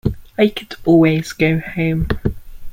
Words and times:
I 0.35 0.47
could 0.47 0.73
always 0.83 1.31
go 1.31 1.59
home. 1.59 2.07